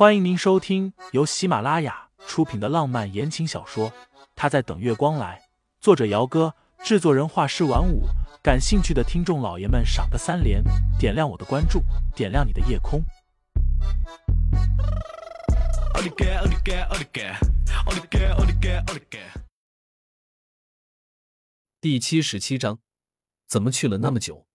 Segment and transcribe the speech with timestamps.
[0.00, 3.90] 欢迎您收听由喜马拉雅出品的浪漫言情小说
[4.34, 5.38] 《他在等月光来》，
[5.78, 8.04] 作者：姚哥，制作人：画师晚舞。
[8.42, 10.64] 感兴趣的听众老爷们，赏个三连，
[10.98, 11.82] 点亮我的关注，
[12.16, 13.04] 点亮你的夜空。
[21.78, 22.78] 第七十七章，
[23.46, 24.46] 怎么去了那么久？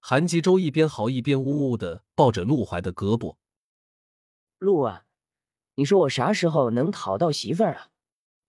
[0.00, 3.36] 韩吉洲一边嚎一边呜呜的抱着陆怀的胳膊。
[4.62, 5.06] 陆啊，
[5.74, 7.88] 你说我啥时候能讨到媳妇儿啊？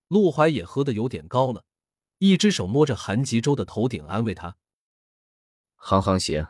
[0.10, 1.66] 陆怀也喝的有点高了，
[2.20, 4.56] 一只手摸着韩吉洲的头顶安慰他
[5.76, 6.46] ：“行行行，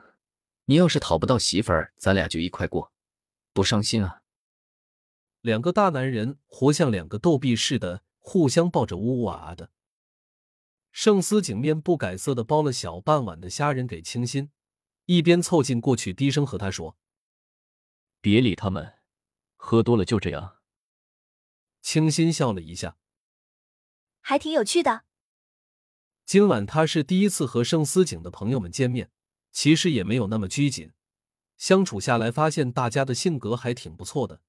[0.66, 2.91] 你要是讨不到媳妇儿，咱俩就一块过，
[3.53, 4.23] 不伤心啊。”
[5.39, 9.72] 两个大男人活像两个逗比似的，互相抱着呜呜啊啊的。
[10.91, 14.52] 盛思景面不改色的剥了小半碗的虾仁给清新，
[15.05, 16.98] 一边凑近过去低声和他说
[18.20, 18.94] ：“别理他们，
[19.66, 20.58] 喝多了就这样。”
[21.81, 22.98] 清新笑了一下，
[24.19, 25.06] 还挺有趣的。
[26.25, 29.09] 今晚他是第一次和盛思景的朋友们见面，
[29.53, 30.91] 其实也没有那么拘谨，
[31.56, 34.41] 相处下来发现大家的性格还挺不错的。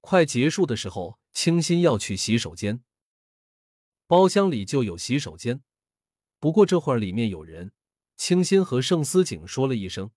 [0.00, 2.84] 快结束的时候，清新要去洗手间，
[4.06, 5.64] 包厢里就有洗手间。
[6.38, 7.72] 不过这会儿里面有人，
[8.16, 10.12] 清新和盛思景说了一声，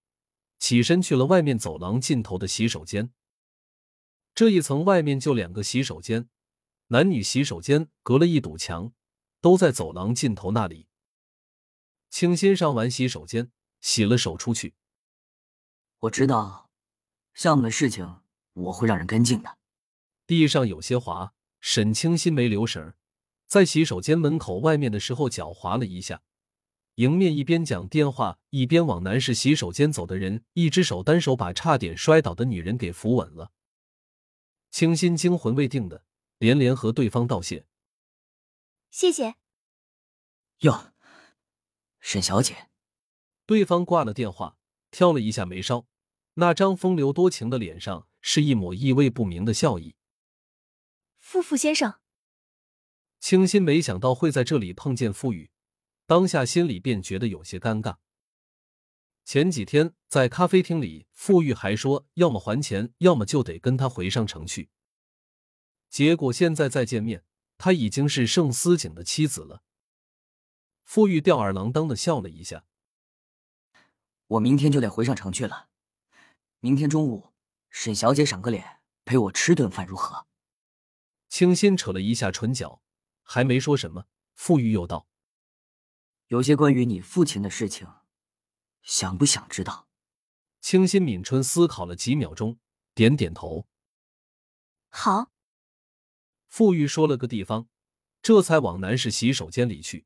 [0.59, 3.13] 起身去了外面走廊尽头的洗手间。
[4.37, 6.29] 这一层外面就两个洗手间，
[6.89, 8.93] 男女洗手间隔了一堵墙，
[9.41, 10.85] 都在走廊尽头那里。
[12.11, 13.49] 清新上完洗手间，
[13.81, 14.75] 洗了手出去。
[16.01, 16.69] 我知道，
[17.33, 18.19] 项目的事情
[18.53, 19.57] 我会让人跟进的。
[20.27, 22.93] 地上有些滑，沈清新没留神，
[23.47, 26.21] 在洗手间门口外面的时候脚滑了一下，
[26.97, 33.51] 迎面一边讲电话一边往男士洗手间走的人，一只手单手把差点摔倒的女人给扶稳了。
[34.69, 36.03] 清新惊魂未定的
[36.37, 37.65] 连连和对方道谢
[38.91, 39.35] ：“谢谢。”
[40.59, 40.93] 哟，
[41.99, 42.69] 沈小姐。
[43.45, 44.57] 对方挂了电话，
[44.91, 45.87] 挑了一下眉梢，
[46.33, 49.95] 那张风流多情的脸上是一抹意味不明的笑意。
[51.17, 51.99] 傅傅先生，
[53.19, 55.49] 清新没想到会在这里碰见傅宇，
[56.05, 57.97] 当下心里便觉得有些尴尬。
[59.27, 64.69] 前几天在咖啡厅里，傅玉还说要么还钱，要么就得跟他回上城去。
[65.89, 67.25] 结果现在再见面，
[67.57, 69.63] 他已经是盛思景的妻子了。
[70.85, 72.63] 傅玉吊儿郎当的笑了一下
[74.27, 75.67] ：“我明天就得回上城去了，
[76.61, 77.33] 明天中午
[77.69, 80.27] 沈小姐赏个脸，陪我吃顿饭如何？”
[81.27, 82.81] 清新扯了一下唇角，
[83.23, 84.05] 还没说什么，
[84.35, 85.09] 傅玉又道
[86.27, 87.89] ：“有些关于你父亲的事情，
[88.81, 89.87] 想不想知道？”
[90.59, 92.59] 清新敏春思考了几秒钟，
[92.93, 93.67] 点点头
[94.89, 95.31] ：“好。”
[96.49, 97.69] 傅玉说了个地方，
[98.21, 100.05] 这才往男士洗手间里去。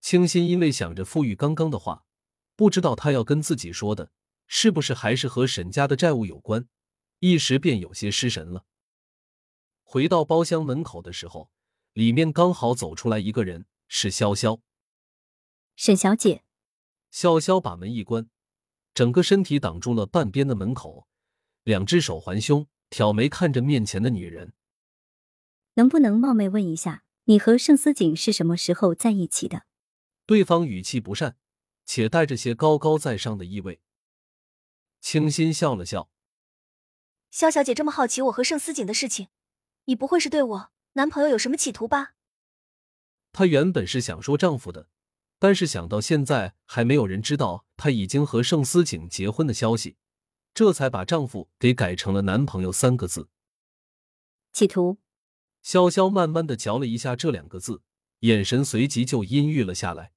[0.00, 2.04] 清新因为想着傅玉刚刚的话，
[2.56, 4.10] 不知道他要跟自己说的
[4.46, 6.68] 是不是还是和沈家的债务有关，
[7.18, 8.64] 一时便有些失神了。
[9.82, 11.50] 回到包厢门口的时候，
[11.92, 14.60] 里面刚好走出来一个人，是潇潇。
[15.76, 16.44] 沈小姐，
[17.12, 18.28] 潇潇把门一关，
[18.94, 21.08] 整个身体挡住了半边的门口，
[21.64, 24.52] 两只手环胸，挑眉看着面前的女人。
[25.74, 29.64] 能不能冒昧问一下，你和盛思景是什么时候在一起的？
[30.26, 31.36] 对方语气不善，
[31.84, 33.80] 且带着些高高在上的意味。
[35.00, 36.10] 清新笑了笑，
[37.30, 39.28] 萧小姐这么好奇我和盛思景的事情。
[39.86, 42.14] 你不会是对我男朋友有什么企图吧？
[43.32, 44.88] 她原本是想说丈夫的，
[45.40, 49.96] 但是想到现在还没有人知道她已经和盛思景结婚的消息，
[50.54, 53.28] 这才把丈夫给改成了男朋友三个字。
[54.52, 54.98] 企图。
[55.64, 57.82] 潇潇慢慢的嚼了一下这两个字，
[58.20, 60.12] 眼神随即就阴郁了下来。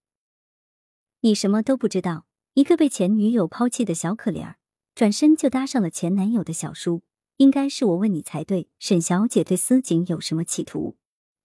[1.21, 4.57] 你什么都不知道，一个被前女友抛弃的小可怜儿，
[4.93, 7.03] 转身就搭上了前男友的小叔。
[7.37, 10.97] 应该是我问你才对，沈小姐对思景有什么企图？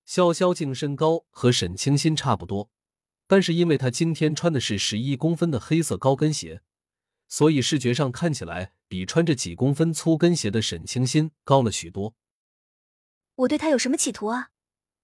[0.07, 2.71] 潇潇净身高和沈清新差不多，
[3.29, 6.63] 但是因为他今天穿的是十一公分的黑色高跟鞋，
[7.29, 12.15] 所以视觉上看起来比穿着几公分粗跟鞋的沈清新高了许多。
[13.37, 14.51] 我对他有什么企图啊？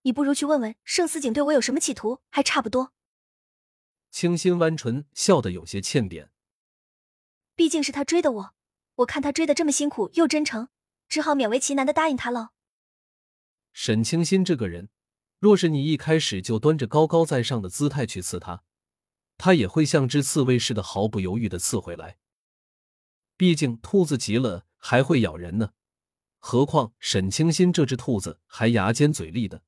[0.03, 2.93] 你不如去问问盛思景对我有什么企图，还差不多。
[4.11, 6.31] 清新弯唇笑得有些欠扁，
[7.55, 8.55] 毕竟是他追的我，
[8.97, 10.69] 我看他追的这么辛苦又真诚。
[11.06, 12.53] 只好勉为其难的答应他了。
[13.73, 14.88] 沈清新这个人，
[15.44, 18.64] 若是你一开始就端着高高在上的姿态去刺他，
[19.37, 22.17] 他也会像只刺猬似的毫不犹豫的刺回来。
[23.37, 25.73] 毕竟兔子急了还会咬人呢。
[26.38, 29.62] 何况沈清心这只兔子还牙尖嘴利的。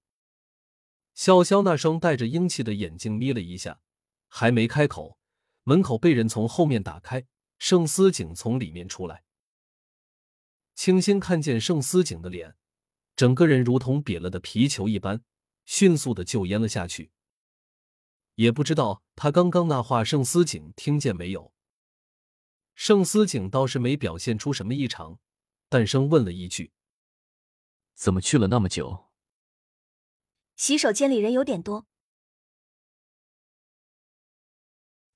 [1.15, 3.83] 潇潇那双带着英气的眼睛眯了一下，
[4.29, 5.19] 还没开口，
[5.65, 7.27] 门口被人从后面打开，
[7.59, 9.25] 盛思景从里面出来。
[10.75, 12.57] 清新看见盛思景的脸，
[13.15, 15.23] 整个人如同瘪了的皮球一般，
[15.67, 17.13] 迅速的就淹了下去。
[18.37, 21.53] 也不知道他刚刚那话盛思景听见没有。
[22.75, 25.19] 盛思景倒是没表现出什么异常，
[25.69, 26.73] 淡声问了一句
[27.95, 29.07] ：“怎么去了那么久？”
[30.57, 31.87] 洗手间里人有点多。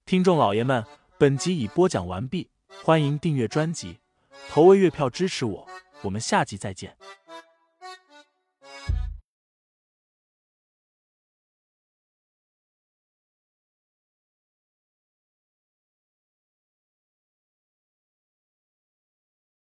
[0.07, 0.85] 听众老爷们，
[1.19, 2.51] 本集已播讲完毕，
[2.83, 4.01] 欢迎订阅专辑，
[4.49, 5.69] 投喂月票支持我，
[6.03, 6.97] 我们下集再见。